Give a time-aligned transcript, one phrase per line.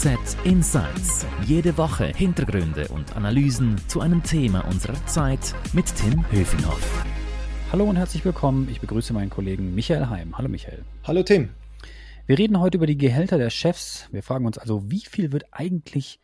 [0.00, 1.26] FAZ Insights.
[1.44, 7.04] Jede Woche Hintergründe und Analysen zu einem Thema unserer Zeit mit Tim Höfinghoff.
[7.72, 8.68] Hallo und herzlich willkommen.
[8.70, 10.38] Ich begrüße meinen Kollegen Michael Heim.
[10.38, 10.84] Hallo Michael.
[11.02, 11.48] Hallo Tim.
[12.26, 14.08] Wir reden heute über die Gehälter der Chefs.
[14.12, 16.20] Wir fragen uns also, wie viel wird eigentlich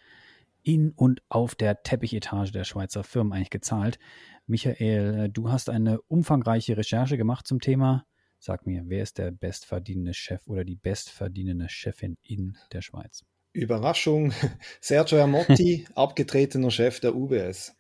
[0.63, 3.99] in und auf der Teppichetage der Schweizer Firmen eigentlich gezahlt?
[4.47, 8.07] Michael, du hast eine umfangreiche Recherche gemacht zum Thema.
[8.39, 13.25] Sag mir, wer ist der bestverdienende Chef oder die bestverdienende Chefin in der Schweiz?
[13.55, 14.33] Überraschung,
[14.81, 17.75] Sergio Amotti, abgetretener Chef der UBS.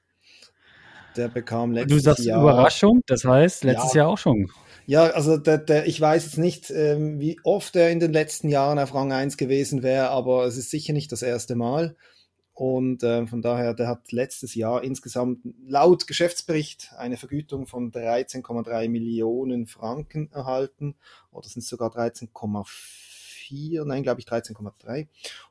[1.16, 1.98] Der bekam letztes Jahr.
[1.98, 4.50] Du sagst Jahr, Überraschung, das heißt letztes ja, Jahr auch schon.
[4.86, 8.48] Ja, also der, der, ich weiß jetzt nicht, ähm, wie oft er in den letzten
[8.48, 11.96] Jahren auf Rang 1 gewesen wäre, aber es ist sicher nicht das erste Mal.
[12.52, 18.88] Und äh, von daher, der hat letztes Jahr insgesamt laut Geschäftsbericht eine Vergütung von 13,3
[18.88, 20.94] Millionen Franken erhalten.
[21.32, 23.13] Oder sind es sogar 13,4?
[23.50, 25.08] Nein, glaube ich 13,3.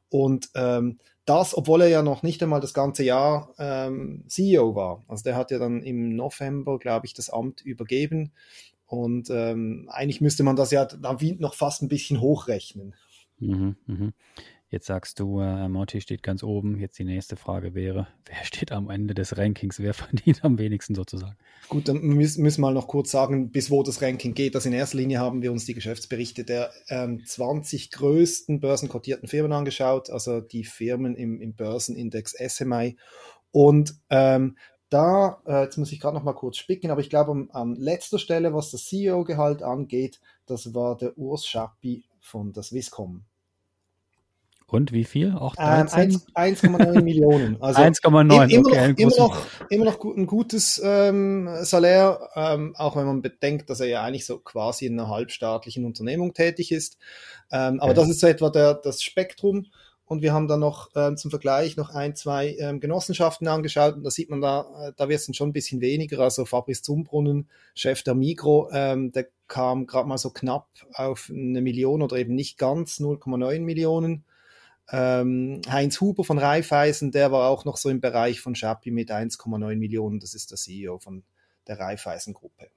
[0.10, 5.04] Und ähm, das, obwohl er ja noch nicht einmal das ganze Jahr ähm, CEO war.
[5.08, 8.32] Also der hat ja dann im November, glaube ich, das Amt übergeben.
[8.86, 12.94] Und ähm, eigentlich müsste man das ja dann noch fast ein bisschen hochrechnen.
[13.40, 14.12] Mhm, mh.
[14.74, 16.80] Jetzt sagst du, äh, Monty steht ganz oben.
[16.80, 19.78] Jetzt die nächste Frage wäre, wer steht am Ende des Rankings?
[19.78, 21.38] Wer verdient am wenigsten sozusagen?
[21.70, 24.56] Gut, dann müssen, wir mal noch kurz sagen, bis wo das Ranking geht.
[24.56, 29.52] Also in erster Linie haben wir uns die Geschäftsberichte der ähm, 20 größten börsenkotierten Firmen
[29.52, 32.98] angeschaut, also die Firmen im, im Börsenindex SMI.
[33.52, 34.58] Und ähm,
[34.90, 37.76] da, äh, jetzt muss ich gerade noch mal kurz spicken, aber ich glaube, an, an
[37.76, 43.24] letzter Stelle, was das CEO-Gehalt angeht, das war der Urs Schappi von der Swisscom.
[44.74, 45.34] Und wie viel?
[45.34, 47.62] Auch 1,9 ähm, Millionen.
[47.62, 52.96] Also 1,9, immer, okay, noch, immer, noch, immer noch ein gutes ähm, Salär, ähm, auch
[52.96, 56.98] wenn man bedenkt, dass er ja eigentlich so quasi in einer halbstaatlichen Unternehmung tätig ist.
[57.52, 58.02] Ähm, aber okay.
[58.02, 59.68] das ist so etwa der, das Spektrum.
[60.06, 64.04] Und wir haben dann noch ähm, zum Vergleich noch ein, zwei ähm, Genossenschaften angeschaut und
[64.04, 66.20] da sieht man da, äh, da wird es dann schon ein bisschen weniger.
[66.20, 71.62] Also Fabrice Zumbrunnen, Chef der Migro, ähm, der kam gerade mal so knapp auf eine
[71.62, 74.26] Million oder eben nicht ganz 0,9 Millionen.
[74.92, 79.12] Ähm, Heinz Huber von Raiffeisen, der war auch noch so im Bereich von Schappi mit
[79.12, 80.20] 1,9 Millionen.
[80.20, 81.24] Das ist der CEO von
[81.68, 82.70] der Raiffeisen-Gruppe.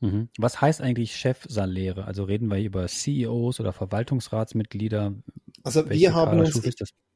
[0.00, 0.28] Mhm.
[0.38, 2.04] Was heißt eigentlich Chefsaläre?
[2.04, 5.14] Also reden wir über CEOs oder Verwaltungsratsmitglieder?
[5.62, 6.60] Also Welche wir haben uns,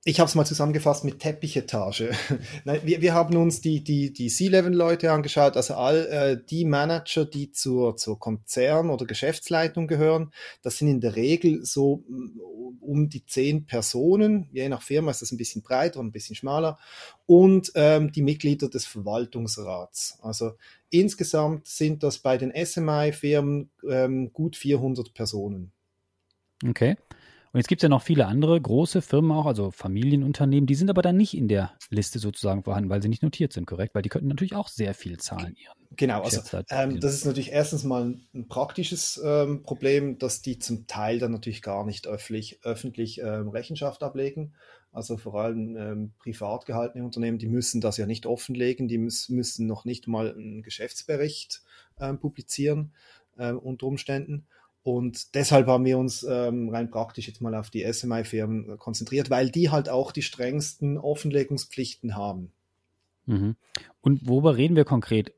[0.06, 2.10] ich habe es mal zusammengefasst mit Teppichetage.
[2.84, 7.52] Wir, wir haben uns die, die, die C-Level-Leute angeschaut, also all äh, die Manager, die
[7.52, 10.32] zur, zur Konzern- oder Geschäftsleitung gehören.
[10.62, 12.38] Das sind in der Regel so mm,
[12.80, 14.48] um die zehn Personen.
[14.52, 16.78] Je nach Firma ist das ein bisschen breiter und ein bisschen schmaler.
[17.26, 20.18] Und ähm, die Mitglieder des Verwaltungsrats.
[20.22, 20.52] Also
[20.90, 25.72] insgesamt sind das bei den SMI-Firmen ähm, gut 400 Personen.
[26.66, 26.96] Okay.
[27.54, 30.90] Und jetzt gibt es ja noch viele andere große Firmen auch, also Familienunternehmen, die sind
[30.90, 33.94] aber dann nicht in der Liste sozusagen vorhanden, weil sie nicht notiert sind, korrekt?
[33.94, 35.54] Weil die könnten natürlich auch sehr viel zahlen.
[35.94, 40.88] Genau, also ähm, das ist natürlich erstens mal ein, praktisches ähm, Problem, dass die zum
[40.88, 44.54] Teil dann natürlich gar nicht öffentlich, öffentlich ähm, Rechenschaft ablegen.
[44.90, 49.36] Also vor allem ähm, privat gehaltene Unternehmen, die müssen das ja nicht offenlegen, die müssen,
[49.36, 51.62] müssen noch nicht mal einen Geschäftsbericht
[52.00, 52.92] ähm, publizieren
[53.38, 54.48] ähm, unter Umständen.
[54.84, 59.50] Und deshalb haben wir uns ähm, rein praktisch jetzt mal auf die SMI-Firmen konzentriert, weil
[59.50, 62.52] die halt auch die strengsten Offenlegungspflichten haben.
[63.24, 63.56] Mhm.
[64.02, 65.32] Und worüber reden wir konkret?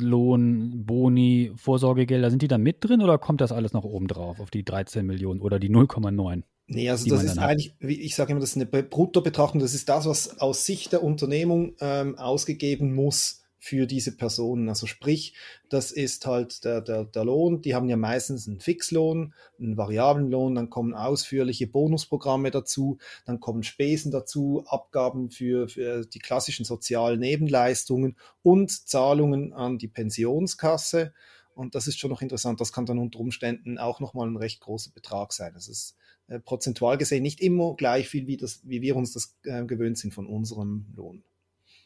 [0.00, 4.38] Lohn, Boni, Vorsorgegelder, sind die da mit drin oder kommt das alles noch oben drauf
[4.38, 6.42] auf die 13 Millionen oder die 0,9?
[6.66, 9.88] Nee, also das ist eigentlich, wie ich sage immer, das ist eine Bruttobetrachtung, das ist
[9.88, 14.68] das, was aus Sicht der Unternehmung ähm, ausgegeben muss für diese Personen.
[14.70, 15.34] Also sprich,
[15.68, 17.60] das ist halt der, der, der Lohn.
[17.60, 23.38] Die haben ja meistens einen Fixlohn, einen variablen Lohn, dann kommen ausführliche Bonusprogramme dazu, dann
[23.38, 31.12] kommen Spesen dazu, Abgaben für, für die klassischen sozialen Nebenleistungen und Zahlungen an die Pensionskasse.
[31.54, 32.60] Und das ist schon noch interessant.
[32.62, 35.52] Das kann dann unter Umständen auch nochmal ein recht großer Betrag sein.
[35.52, 35.96] Das ist
[36.28, 39.98] äh, prozentual gesehen nicht immer gleich viel, wie, das, wie wir uns das äh, gewöhnt
[39.98, 41.22] sind von unserem Lohn.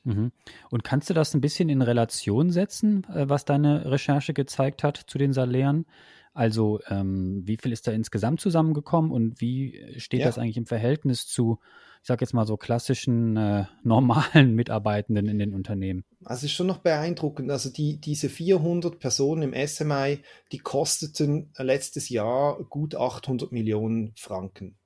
[0.05, 0.33] Mhm.
[0.71, 4.97] Und kannst du das ein bisschen in Relation setzen, äh, was deine Recherche gezeigt hat
[4.97, 5.87] zu den Salären?
[6.35, 10.27] Also ähm, wie viel ist da insgesamt zusammengekommen und wie steht ja.
[10.27, 11.61] das eigentlich im Verhältnis zu,
[12.03, 16.05] ich sage jetzt mal so klassischen äh, normalen Mitarbeitenden in den Unternehmen?
[16.25, 17.53] Also es ist schon noch beeindruckend.
[17.53, 24.77] Also die, diese 400 Personen im SMI, die kosteten letztes Jahr gut 800 Millionen Franken.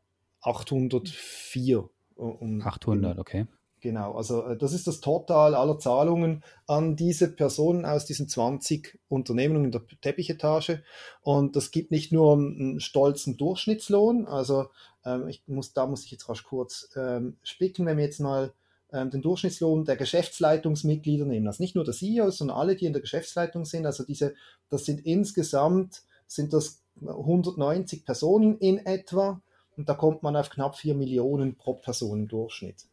[0.43, 1.88] 804.
[2.14, 3.47] Um, 800, okay.
[3.80, 8.98] Genau, also äh, das ist das Total aller Zahlungen an diese Personen aus diesen 20
[9.08, 10.82] Unternehmungen in der Teppichetage.
[11.22, 14.66] Und das gibt nicht nur einen stolzen Durchschnittslohn, also
[15.04, 18.52] ähm, ich muss, da muss ich jetzt rasch kurz ähm, spicken, wenn wir jetzt mal
[18.92, 21.46] ähm, den Durchschnittslohn der Geschäftsleitungsmitglieder nehmen.
[21.46, 23.86] Also nicht nur der CEO, sondern alle, die in der Geschäftsleitung sind.
[23.86, 24.34] Also diese,
[24.70, 29.40] das sind insgesamt, sind das 190 Personen in etwa.
[29.76, 32.86] Und da kommt man auf knapp 4 Millionen pro Person im Durchschnitt.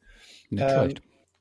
[0.51, 0.93] Ähm,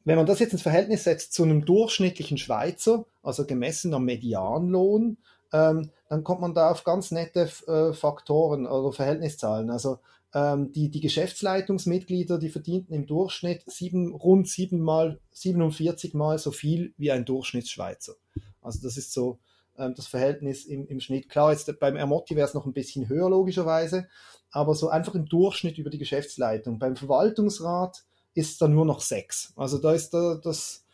[0.04, 5.16] wenn man das jetzt ins Verhältnis setzt zu einem durchschnittlichen Schweizer, also gemessen am Medianlohn,
[5.52, 9.70] ähm, dann kommt man da auf ganz nette äh, Faktoren oder Verhältniszahlen.
[9.70, 9.98] Also
[10.34, 16.92] ähm, die, die Geschäftsleitungsmitglieder, die verdienten im Durchschnitt sieben, rund siebenmal, 47 Mal so viel
[16.98, 18.14] wie ein Durchschnittsschweizer.
[18.60, 19.38] Also das ist so
[19.78, 21.28] ähm, das Verhältnis im, im Schnitt.
[21.28, 24.08] Klar, jetzt beim Ermotti wäre es noch ein bisschen höher logischerweise,
[24.50, 26.78] aber so einfach im Durchschnitt über die Geschäftsleitung.
[26.78, 28.04] Beim Verwaltungsrat
[28.34, 29.52] ist dann nur noch sechs.
[29.56, 30.84] Also da ist da, das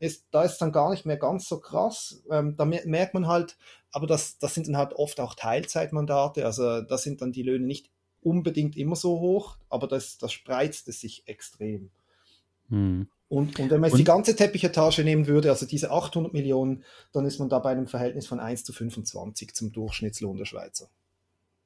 [0.00, 2.22] ist, da ist dann gar nicht mehr ganz so krass.
[2.30, 3.56] Ähm, da merkt man halt,
[3.92, 6.44] aber das, das sind dann halt oft auch Teilzeitmandate.
[6.44, 7.90] Also da sind dann die Löhne nicht
[8.22, 11.90] unbedingt immer so hoch, aber das, das spreizt es sich extrem.
[12.68, 13.08] Hm.
[13.28, 13.98] Und, und wenn man jetzt und?
[13.98, 17.86] die ganze Teppichetage nehmen würde, also diese 800 Millionen, dann ist man da bei einem
[17.86, 20.88] Verhältnis von 1 zu 25 zum Durchschnittslohn der Schweizer.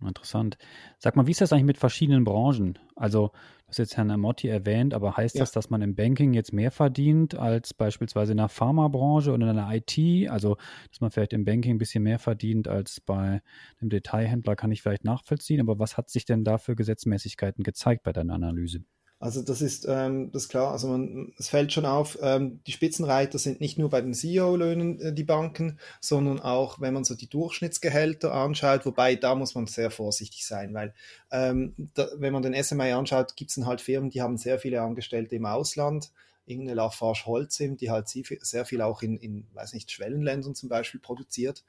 [0.06, 0.56] Interessant.
[0.98, 2.78] Sag mal, wie ist das eigentlich mit verschiedenen Branchen?
[2.96, 5.40] Also, du hast jetzt Herrn Amotti erwähnt, aber heißt ja.
[5.40, 9.56] das, dass man im Banking jetzt mehr verdient als beispielsweise in der Pharmabranche oder in
[9.56, 10.30] der IT?
[10.30, 10.56] Also,
[10.90, 13.42] dass man vielleicht im Banking ein bisschen mehr verdient als bei
[13.80, 15.60] einem Detailhändler, kann ich vielleicht nachvollziehen.
[15.60, 18.84] Aber was hat sich denn da für Gesetzmäßigkeiten gezeigt bei deiner Analyse?
[19.22, 20.72] Also das ist ähm, das ist klar.
[20.72, 24.98] Also man, es fällt schon auf, ähm, die Spitzenreiter sind nicht nur bei den CEO-Löhnen
[24.98, 29.66] äh, die Banken, sondern auch, wenn man so die Durchschnittsgehälter anschaut, wobei da muss man
[29.66, 30.94] sehr vorsichtig sein, weil
[31.30, 34.58] ähm, da, wenn man den SMI anschaut, gibt es dann halt Firmen, die haben sehr
[34.58, 36.10] viele Angestellte im Ausland
[36.50, 41.00] irgendeine Lafarge Holcim, die halt sehr viel auch in, in weiß nicht, Schwellenländern zum Beispiel
[41.00, 41.64] produziert.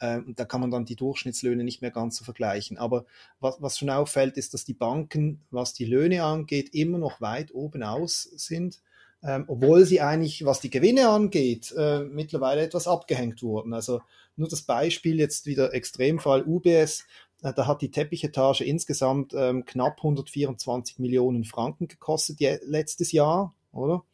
[0.00, 2.76] Ähm, da kann man dann die Durchschnittslöhne nicht mehr ganz so vergleichen.
[2.76, 3.06] Aber
[3.40, 7.54] was, was schon auffällt, ist, dass die Banken, was die Löhne angeht, immer noch weit
[7.54, 8.82] oben aus sind.
[9.22, 13.72] Ähm, obwohl sie eigentlich, was die Gewinne angeht, äh, mittlerweile etwas abgehängt wurden.
[13.72, 14.02] Also
[14.36, 17.06] nur das Beispiel jetzt wieder Extremfall UBS,
[17.42, 24.04] äh, da hat die Teppichetage insgesamt ähm, knapp 124 Millionen Franken gekostet letztes Jahr oder?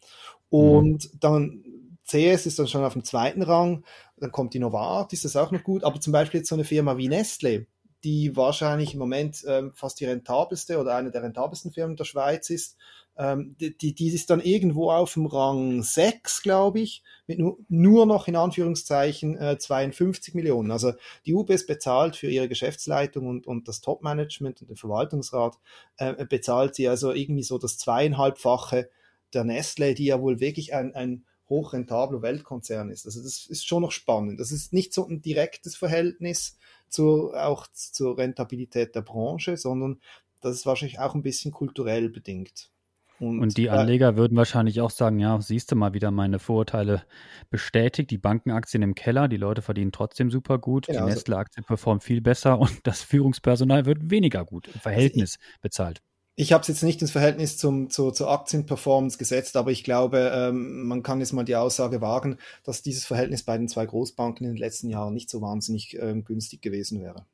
[0.48, 1.20] Und mhm.
[1.20, 1.64] dann
[2.06, 3.84] CS ist dann schon auf dem zweiten Rang,
[4.16, 6.64] dann kommt die Novartis, das ist auch noch gut, aber zum Beispiel jetzt so eine
[6.64, 7.66] Firma wie Nestle,
[8.02, 12.50] die wahrscheinlich im Moment ähm, fast die rentabelste oder eine der rentabelsten Firmen der Schweiz
[12.50, 12.76] ist,
[13.16, 18.06] ähm, die, die ist dann irgendwo auf dem Rang 6, glaube ich, mit nur, nur
[18.06, 20.70] noch in Anführungszeichen äh, 52 Millionen.
[20.70, 20.92] Also
[21.26, 25.58] die UBS bezahlt für ihre Geschäftsleitung und, und das Top-Management und den Verwaltungsrat,
[25.98, 28.88] äh, bezahlt sie also irgendwie so das zweieinhalbfache
[29.34, 33.06] der Nestle, die ja wohl wirklich ein, ein hochrentabler Weltkonzern ist.
[33.06, 34.40] Also das ist schon noch spannend.
[34.40, 36.56] Das ist nicht so ein direktes Verhältnis
[36.88, 40.00] zu, auch zur Rentabilität der Branche, sondern
[40.40, 42.70] das ist wahrscheinlich auch ein bisschen kulturell bedingt.
[43.18, 47.02] Und, und, die Anleger würden wahrscheinlich auch sagen, ja, siehst du mal wieder meine Vorurteile
[47.50, 48.10] bestätigt.
[48.10, 50.86] Die Bankenaktien im Keller, die Leute verdienen trotzdem super gut.
[50.86, 55.50] Genau, die Nestle-Aktie performt viel besser und das Führungspersonal wird weniger gut im Verhältnis also
[55.54, 56.02] ich, bezahlt.
[56.36, 60.30] Ich habe es jetzt nicht ins Verhältnis zum, zu, zur Aktienperformance gesetzt, aber ich glaube,
[60.32, 64.46] ähm, man kann jetzt mal die Aussage wagen, dass dieses Verhältnis bei den zwei Großbanken
[64.46, 67.26] in den letzten Jahren nicht so wahnsinnig ähm, günstig gewesen wäre.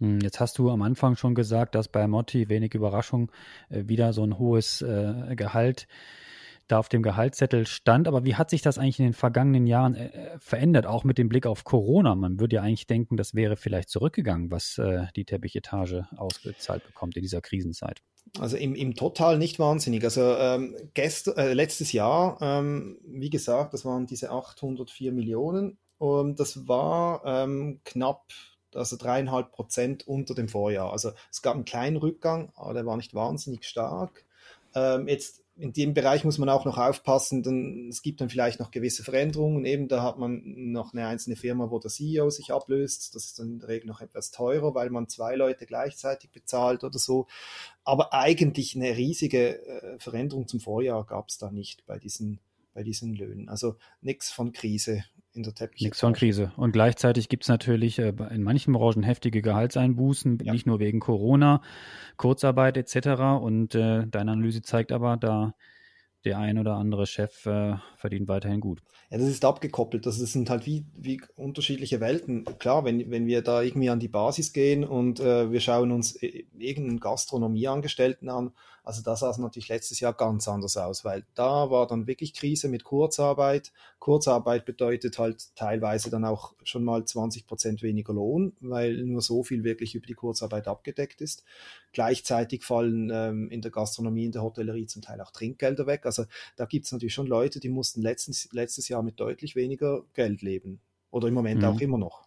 [0.00, 3.30] Hm, jetzt hast du am Anfang schon gesagt, dass bei Motti wenig Überraschung
[3.68, 5.86] äh, wieder so ein hohes äh, Gehalt
[6.68, 8.08] da auf dem Gehaltszettel stand.
[8.08, 11.18] Aber wie hat sich das eigentlich in den vergangenen Jahren äh, äh, verändert, auch mit
[11.18, 12.14] dem Blick auf Corona?
[12.14, 17.16] Man würde ja eigentlich denken, das wäre vielleicht zurückgegangen, was äh, die Teppichetage ausgezahlt bekommt
[17.16, 18.02] in dieser Krisenzeit.
[18.38, 20.04] Also im, im Total nicht wahnsinnig.
[20.04, 26.40] Also ähm, gest, äh, letztes Jahr, ähm, wie gesagt, das waren diese 804 Millionen und
[26.40, 28.26] das war ähm, knapp,
[28.74, 30.92] also dreieinhalb Prozent unter dem Vorjahr.
[30.92, 34.25] Also es gab einen kleinen Rückgang, aber der war nicht wahnsinnig stark.
[34.76, 38.60] Ähm, jetzt in dem Bereich muss man auch noch aufpassen, denn es gibt dann vielleicht
[38.60, 39.64] noch gewisse Veränderungen.
[39.64, 43.14] Eben da hat man noch eine einzelne Firma, wo der CEO sich ablöst.
[43.14, 46.84] Das ist dann in der Regel noch etwas teurer, weil man zwei Leute gleichzeitig bezahlt
[46.84, 47.26] oder so.
[47.84, 52.38] Aber eigentlich eine riesige äh, Veränderung zum Vorjahr gab es da nicht bei diesen,
[52.74, 53.48] bei diesen Löhnen.
[53.48, 55.04] Also nichts von Krise
[55.36, 55.82] in der Teppich.
[55.82, 56.52] Nichts von Krise.
[56.56, 60.52] Und gleichzeitig gibt es natürlich äh, in manchen Branchen heftige Gehaltseinbußen, ja.
[60.52, 61.62] nicht nur wegen Corona,
[62.16, 63.40] Kurzarbeit etc.
[63.40, 65.54] Und äh, deine Analyse zeigt aber, da
[66.26, 68.82] der ein oder andere Chef äh, verdient weiterhin gut.
[69.10, 70.04] Ja, das ist abgekoppelt.
[70.04, 72.44] Das sind halt wie, wie unterschiedliche Welten.
[72.58, 76.16] Klar, wenn, wenn wir da irgendwie an die Basis gehen und äh, wir schauen uns
[76.16, 78.50] äh, irgendeinen Gastronomieangestellten an,
[78.86, 82.34] Also da sah es natürlich letztes Jahr ganz anders aus, weil da war dann wirklich
[82.34, 83.72] Krise mit Kurzarbeit.
[83.98, 89.42] Kurzarbeit bedeutet halt teilweise dann auch schon mal 20 Prozent weniger Lohn, weil nur so
[89.42, 91.42] viel wirklich über die Kurzarbeit abgedeckt ist.
[91.92, 96.06] Gleichzeitig fallen ähm, in der Gastronomie, in der Hotellerie zum Teil auch Trinkgelder weg.
[96.06, 96.24] Also
[96.54, 100.42] da gibt es natürlich schon Leute, die mussten letztens, letztes Jahr mit deutlich weniger Geld
[100.42, 100.80] leben.
[101.10, 101.66] Oder im Moment mhm.
[101.66, 102.22] auch immer noch.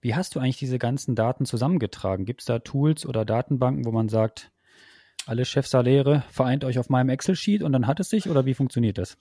[0.00, 2.26] Wie hast du eigentlich diese ganzen Daten zusammengetragen?
[2.26, 4.52] Gibt es da Tools oder Datenbanken, wo man sagt,
[5.28, 8.98] alle Chefsaläre vereint euch auf meinem Excel-Sheet und dann hat es sich oder wie funktioniert
[8.98, 9.16] das?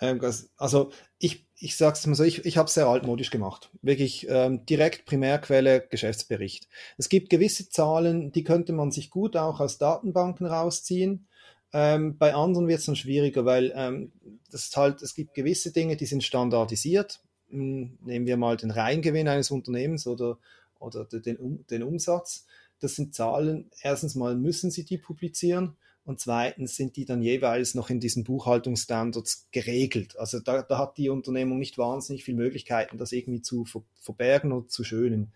[0.00, 0.20] Ähm,
[0.56, 3.70] also ich, ich sage es mal so, ich, ich habe es sehr altmodisch gemacht.
[3.82, 6.68] Wirklich ähm, direkt Primärquelle Geschäftsbericht.
[6.98, 11.26] Es gibt gewisse Zahlen, die könnte man sich gut auch aus Datenbanken rausziehen.
[11.72, 14.12] Ähm, bei anderen wird es dann schwieriger, weil ähm,
[14.50, 17.20] das halt, es gibt gewisse Dinge, die sind standardisiert
[17.54, 20.38] nehmen wir mal den Reingewinn eines Unternehmens oder,
[20.78, 22.46] oder den, den Umsatz.
[22.80, 27.74] Das sind Zahlen, erstens mal müssen Sie die publizieren und zweitens sind die dann jeweils
[27.74, 30.18] noch in diesen Buchhaltungsstandards geregelt.
[30.18, 34.52] Also da, da hat die Unternehmung nicht wahnsinnig viele Möglichkeiten, das irgendwie zu ver verbergen
[34.52, 35.32] oder zu schönen.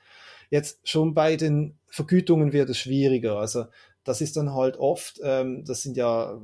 [0.50, 3.38] Jetzt schon bei den Vergütungen wird es schwieriger.
[3.38, 3.64] Also
[4.04, 6.38] das ist dann halt oft, ähm, das sind ja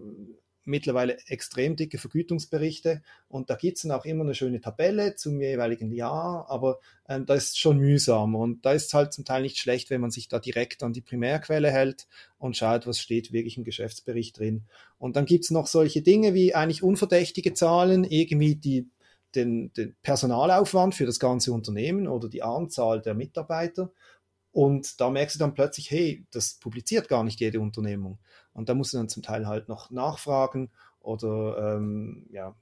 [0.64, 5.40] mittlerweile extrem dicke Vergütungsberichte und da gibt es dann auch immer eine schöne Tabelle zum
[5.40, 6.78] jeweiligen Jahr, aber
[7.09, 10.11] ähm, da ist schon mühsam und da ist halt zum Teil nicht schlecht, wenn man
[10.11, 12.06] sich da direkt an die Primärquelle hält
[12.38, 14.62] und schaut, was steht wirklich im Geschäftsbericht drin.
[14.99, 18.88] Und dann gibt es noch solche Dinge wie eigentlich unverdächtige Zahlen, irgendwie die
[19.35, 23.90] den, den Personalaufwand für das ganze Unternehmen oder die Anzahl der Mitarbeiter.
[24.54, 28.20] Und da merkst du dann plötzlich, hey, das publiziert gar nicht jede Unternehmung.
[28.52, 30.70] Und da musst du dann zum Teil halt noch nachfragen
[31.00, 32.54] oder ähm, ja.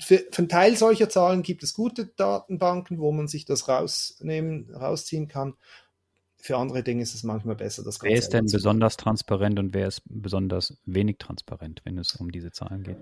[0.00, 4.72] Für, für einen Teil solcher Zahlen gibt es gute Datenbanken, wo man sich das rausnehmen,
[4.72, 5.54] rausziehen kann.
[6.36, 9.74] Für andere Dinge ist es manchmal besser, das Ganze Wer ist denn besonders transparent und
[9.74, 12.98] wer ist besonders wenig transparent, wenn es um diese Zahlen geht?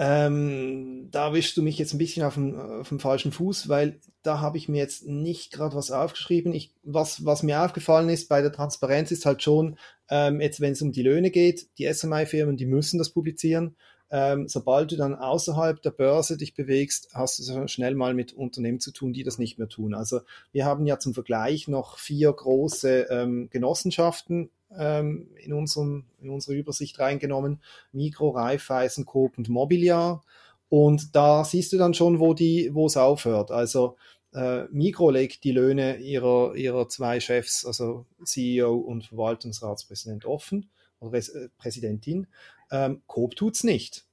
[0.00, 3.98] Ähm, da wischst du mich jetzt ein bisschen auf dem, auf dem falschen Fuß, weil
[4.22, 6.52] da habe ich mir jetzt nicht gerade was aufgeschrieben.
[6.54, 9.76] Ich, was, was mir aufgefallen ist bei der Transparenz ist halt schon,
[10.08, 13.74] ähm, jetzt wenn es um die Löhne geht, die SMI-Firmen, die müssen das publizieren.
[14.10, 18.80] Ähm, sobald du dann außerhalb der Börse dich bewegst, hast du schnell mal mit Unternehmen
[18.80, 19.94] zu tun, die das nicht mehr tun.
[19.94, 20.20] Also
[20.52, 26.56] wir haben ja zum Vergleich noch vier große ähm, Genossenschaften ähm, in, unserem, in unsere
[26.56, 27.60] Übersicht reingenommen.
[27.92, 30.22] Mikro, Raiffeisen, Coop und Mobiliar.
[30.68, 33.50] Und da siehst du dann schon, wo die, wo es aufhört.
[33.50, 33.96] Also
[34.34, 40.68] äh, Mikro legt die Löhne ihrer, ihrer zwei Chefs, also CEO und Verwaltungsratspräsident offen
[41.00, 42.26] oder äh, Präsidentin.
[42.70, 44.04] Ähm, Coop tut's nicht.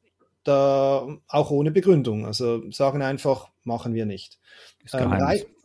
[0.43, 2.25] Da, auch ohne Begründung.
[2.25, 4.39] Also sagen einfach, machen wir nicht.
[4.93, 5.12] Ähm,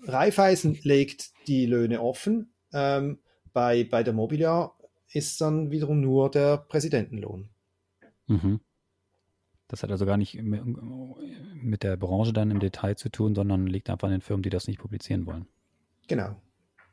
[0.07, 2.53] Raiffeisen legt die Löhne offen.
[2.73, 3.19] Ähm,
[3.53, 4.75] bei, bei der Mobiliar
[5.13, 7.49] ist dann wiederum nur der Präsidentenlohn.
[8.27, 8.61] Mhm.
[9.69, 13.89] Das hat also gar nicht mit der Branche dann im Detail zu tun, sondern liegt
[13.89, 15.47] einfach an den Firmen, die das nicht publizieren wollen.
[16.09, 16.35] Genau.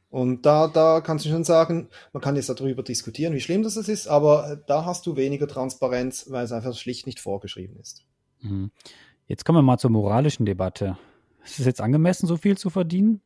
[0.10, 3.76] Und da, da kannst du schon sagen, man kann jetzt darüber diskutieren, wie schlimm das
[3.76, 8.06] ist, aber da hast du weniger Transparenz, weil es einfach schlicht nicht vorgeschrieben ist.
[8.42, 8.72] Mhm.
[9.26, 10.98] Jetzt kommen wir mal zur moralischen Debatte.
[11.44, 13.22] Ist es jetzt angemessen, so viel zu verdienen?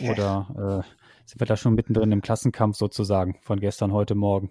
[0.00, 0.97] Oder äh,
[1.28, 4.50] sind wir da schon mittendrin im Klassenkampf sozusagen von gestern, heute Morgen.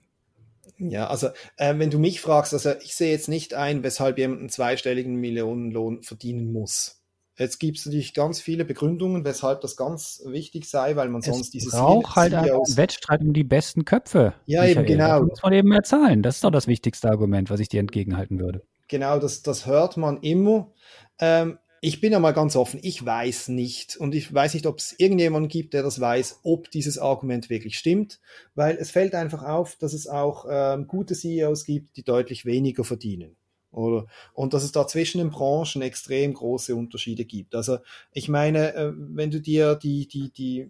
[0.78, 4.42] Ja, also äh, wenn du mich fragst, also ich sehe jetzt nicht ein, weshalb jemand
[4.42, 7.02] einen zweistelligen Millionenlohn verdienen muss.
[7.36, 11.28] Jetzt gibt es natürlich ganz viele Begründungen, weshalb das ganz wichtig sei, weil man es
[11.28, 14.34] sonst dieses braucht halt einen Wettstreit um die besten Köpfe.
[14.46, 14.86] Ja, Michael.
[14.86, 15.20] eben genau.
[15.22, 16.22] Das muss man eben mehr zahlen.
[16.22, 18.62] Das ist doch das wichtigste Argument, was ich dir entgegenhalten würde.
[18.88, 20.72] Genau, das, das hört man immer.
[21.20, 24.80] Ähm, ich bin ja mal ganz offen, ich weiß nicht und ich weiß nicht, ob
[24.80, 28.20] es irgendjemanden gibt, der das weiß, ob dieses Argument wirklich stimmt,
[28.56, 32.84] weil es fällt einfach auf, dass es auch ähm, gute CEOs gibt, die deutlich weniger
[32.84, 33.38] verdienen.
[33.72, 37.56] Oder, und dass es da zwischen den Branchen extrem große Unterschiede gibt.
[37.56, 37.78] Also
[38.12, 40.70] ich meine, äh, wenn du dir die, die, die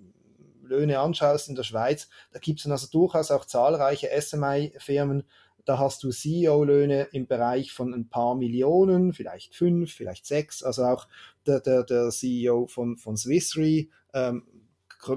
[0.61, 5.23] Löhne anschaust in der Schweiz, da gibt es also durchaus auch zahlreiche SMI-Firmen,
[5.67, 10.63] da hast du CEO-Löhne im Bereich von ein paar Millionen, vielleicht fünf, vielleicht sechs.
[10.63, 11.07] Also auch
[11.45, 14.43] der, der, der CEO von, von Swiss Re, ähm,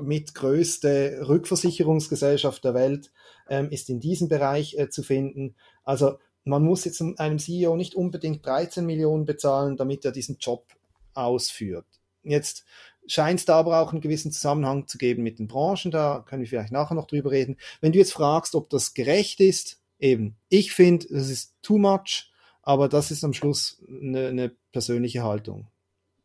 [0.02, 3.12] mit größte Rückversicherungsgesellschaft der Welt,
[3.48, 5.54] ähm, ist in diesem Bereich äh, zu finden.
[5.84, 10.66] Also man muss jetzt einem CEO nicht unbedingt 13 Millionen bezahlen, damit er diesen Job
[11.14, 11.86] ausführt.
[12.24, 12.64] Jetzt
[13.06, 16.42] scheint es da aber auch einen gewissen Zusammenhang zu geben mit den Branchen, da können
[16.42, 17.56] wir vielleicht nachher noch drüber reden.
[17.80, 22.30] Wenn du jetzt fragst, ob das gerecht ist, eben, ich finde, das ist too much,
[22.62, 25.68] aber das ist am Schluss eine, eine persönliche Haltung.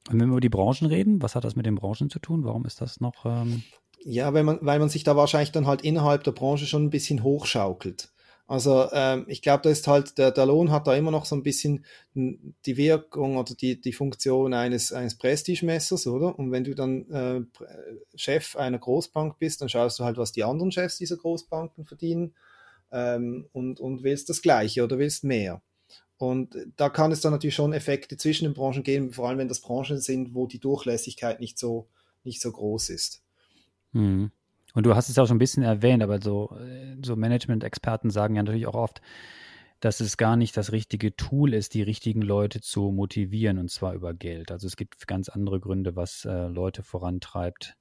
[0.09, 2.43] Und wenn wir über die Branchen reden, was hat das mit den Branchen zu tun?
[2.43, 3.25] Warum ist das noch?
[3.25, 3.63] Ähm
[4.03, 6.89] ja, weil man, weil man sich da wahrscheinlich dann halt innerhalb der Branche schon ein
[6.91, 8.11] bisschen hochschaukelt.
[8.47, 11.35] Also ähm, ich glaube, da ist halt, der, der Lohn hat da immer noch so
[11.35, 16.37] ein bisschen die Wirkung oder die, die Funktion eines, eines Prestigemessers, oder?
[16.37, 17.41] Und wenn du dann äh,
[18.13, 22.35] Chef einer Großbank bist, dann schaust du halt, was die anderen Chefs dieser Großbanken verdienen
[22.95, 25.61] ähm, und, und willst das Gleiche oder willst mehr.
[26.17, 29.49] Und da kann es dann natürlich schon Effekte zwischen den Branchen geben, vor allem wenn
[29.49, 31.89] das Branchen sind, wo die Durchlässigkeit nicht so,
[32.23, 33.21] nicht so groß ist.
[33.91, 34.31] Mhm.
[34.73, 36.57] Und du hast es ja auch schon ein bisschen erwähnt, aber so,
[37.03, 39.01] so Management-Experten sagen ja natürlich auch oft,
[39.81, 43.93] dass es gar nicht das richtige Tool ist, die richtigen Leute zu motivieren und zwar
[43.93, 44.51] über Geld.
[44.51, 47.75] Also es gibt ganz andere Gründe, was äh, Leute vorantreibt.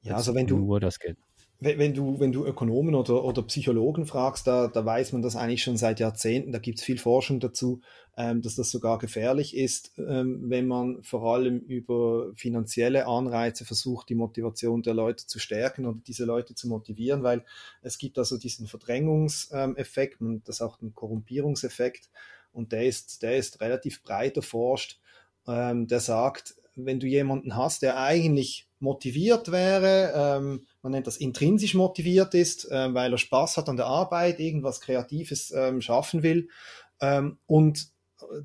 [0.00, 1.18] Ja, also wenn du nur das Geld
[1.58, 5.62] wenn du, wenn du Ökonomen oder, oder Psychologen fragst, da, da weiß man das eigentlich
[5.62, 7.80] schon seit Jahrzehnten, da gibt es viel Forschung dazu,
[8.16, 14.10] ähm, dass das sogar gefährlich ist, ähm, wenn man vor allem über finanzielle Anreize versucht,
[14.10, 17.44] die Motivation der Leute zu stärken oder diese Leute zu motivieren, weil
[17.80, 22.10] es gibt also diesen Verdrängungseffekt und das auch einen Korrumpierungseffekt
[22.52, 25.00] und der ist, der ist relativ breit erforscht,
[25.46, 31.16] ähm, der sagt, wenn du jemanden hast, der eigentlich motiviert wäre, ähm, man nennt das
[31.16, 36.22] intrinsisch motiviert ist, äh, weil er Spaß hat an der Arbeit, irgendwas Kreatives ähm, schaffen
[36.22, 36.48] will
[37.00, 37.88] ähm, und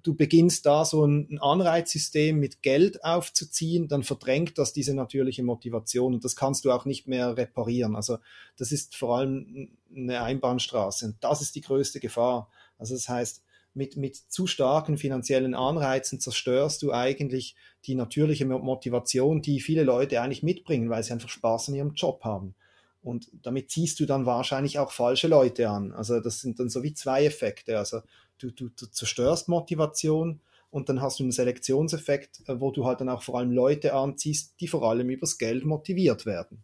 [0.02, 6.16] du beginnst da so ein Anreizsystem mit Geld aufzuziehen, dann verdrängt das diese natürliche Motivation
[6.16, 7.96] und das kannst du auch nicht mehr reparieren.
[7.96, 8.18] Also
[8.58, 12.50] das ist vor allem eine Einbahnstraße und das ist die größte Gefahr.
[12.80, 13.44] Also das heißt,
[13.74, 20.22] mit, mit zu starken finanziellen Anreizen zerstörst du eigentlich die natürliche Motivation, die viele Leute
[20.22, 22.56] eigentlich mitbringen, weil sie einfach Spaß an ihrem Job haben.
[23.02, 25.92] Und damit ziehst du dann wahrscheinlich auch falsche Leute an.
[25.92, 27.78] Also das sind dann so wie zwei Effekte.
[27.78, 28.02] Also
[28.38, 33.02] du, du, du zerstörst Motivation und dann hast du einen Selektionseffekt, äh, wo du halt
[33.02, 36.64] dann auch vor allem Leute anziehst, die vor allem übers Geld motiviert werden.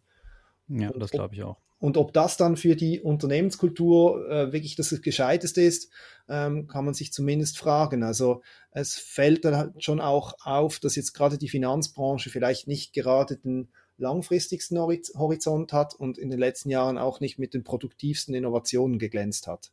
[0.68, 1.56] Ja, das glaube ich auch.
[1.80, 5.90] Und ob das dann für die Unternehmenskultur äh, wirklich das Gescheiteste ist,
[6.28, 8.02] ähm, kann man sich zumindest fragen.
[8.02, 8.42] Also
[8.72, 13.36] es fällt dann halt schon auch auf, dass jetzt gerade die Finanzbranche vielleicht nicht gerade
[13.36, 18.98] den langfristigsten Horizont hat und in den letzten Jahren auch nicht mit den produktivsten Innovationen
[18.98, 19.70] geglänzt hat.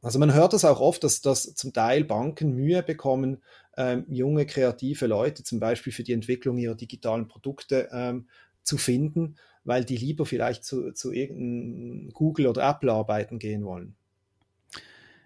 [0.00, 3.40] Also man hört das auch oft, dass, dass zum Teil Banken Mühe bekommen,
[3.76, 8.28] ähm, junge kreative Leute zum Beispiel für die Entwicklung ihrer digitalen Produkte ähm,
[8.64, 13.94] zu finden weil die lieber vielleicht zu, zu irgendeinem Google oder Apple arbeiten gehen wollen.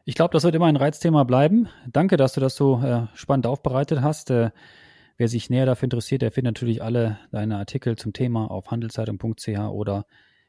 [0.05, 1.69] Ich glaube, das wird immer ein Reizthema bleiben.
[1.93, 4.31] Danke, dass du das so äh, spannend aufbereitet hast.
[4.31, 4.51] Äh,
[5.17, 9.59] wer sich näher dafür interessiert, der findet natürlich alle deine Artikel zum Thema auf handelszeitung.ch
[9.71, 10.07] oder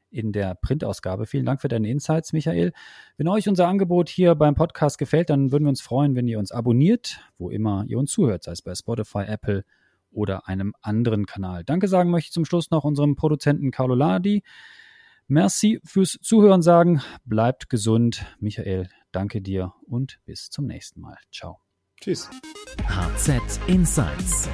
[0.10, 1.26] in der Printausgabe.
[1.26, 2.71] Vielen Dank für deine Insights, Michael.
[3.17, 6.39] Wenn euch unser Angebot hier beim Podcast gefällt, dann würden wir uns freuen, wenn ihr
[6.39, 9.63] uns abonniert, wo immer ihr uns zuhört, sei es bei Spotify, Apple
[10.12, 11.63] oder einem anderen Kanal.
[11.63, 14.43] Danke sagen möchte ich zum Schluss noch unserem Produzenten Carlo Ladi.
[15.28, 17.02] Merci fürs Zuhören sagen.
[17.26, 18.26] Bleibt gesund.
[18.39, 21.17] Michael, danke dir und bis zum nächsten Mal.
[21.32, 21.60] Ciao.
[22.00, 22.30] Tschüss.
[22.88, 24.50] HZ Insights